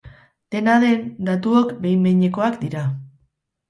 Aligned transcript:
Dena 0.55 0.77
den, 0.85 1.05
datuok 1.29 1.79
behin-behinekoak 1.87 2.63
dira. 2.67 2.87